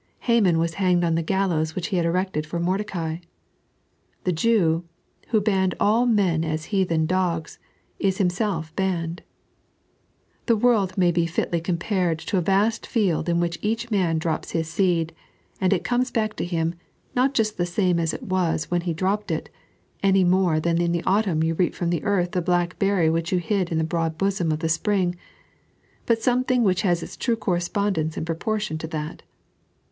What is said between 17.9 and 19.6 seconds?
that it was when he dropped it